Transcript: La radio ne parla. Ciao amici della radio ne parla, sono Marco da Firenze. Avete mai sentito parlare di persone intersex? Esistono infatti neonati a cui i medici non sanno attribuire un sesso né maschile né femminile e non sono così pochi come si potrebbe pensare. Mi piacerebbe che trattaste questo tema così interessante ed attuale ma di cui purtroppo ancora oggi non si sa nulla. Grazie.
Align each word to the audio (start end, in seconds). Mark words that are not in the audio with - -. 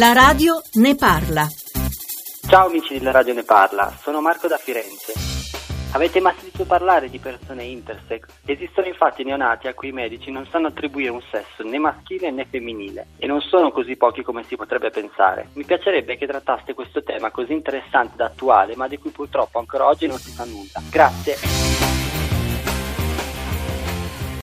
La 0.00 0.14
radio 0.14 0.62
ne 0.76 0.94
parla. 0.94 1.46
Ciao 2.48 2.68
amici 2.68 2.96
della 2.96 3.10
radio 3.10 3.34
ne 3.34 3.42
parla, 3.42 3.92
sono 4.00 4.22
Marco 4.22 4.48
da 4.48 4.56
Firenze. 4.56 5.12
Avete 5.92 6.20
mai 6.20 6.32
sentito 6.38 6.64
parlare 6.64 7.10
di 7.10 7.18
persone 7.18 7.64
intersex? 7.64 8.24
Esistono 8.46 8.86
infatti 8.86 9.24
neonati 9.24 9.68
a 9.68 9.74
cui 9.74 9.88
i 9.88 9.92
medici 9.92 10.30
non 10.30 10.46
sanno 10.50 10.68
attribuire 10.68 11.10
un 11.10 11.20
sesso 11.30 11.68
né 11.68 11.78
maschile 11.78 12.30
né 12.30 12.46
femminile 12.48 13.08
e 13.18 13.26
non 13.26 13.42
sono 13.42 13.70
così 13.72 13.94
pochi 13.96 14.22
come 14.22 14.42
si 14.44 14.56
potrebbe 14.56 14.88
pensare. 14.88 15.50
Mi 15.52 15.64
piacerebbe 15.64 16.16
che 16.16 16.26
trattaste 16.26 16.72
questo 16.72 17.02
tema 17.02 17.30
così 17.30 17.52
interessante 17.52 18.14
ed 18.14 18.20
attuale 18.20 18.76
ma 18.76 18.88
di 18.88 18.96
cui 18.96 19.10
purtroppo 19.10 19.58
ancora 19.58 19.86
oggi 19.86 20.06
non 20.06 20.16
si 20.16 20.30
sa 20.30 20.46
nulla. 20.46 20.80
Grazie. 20.88 21.89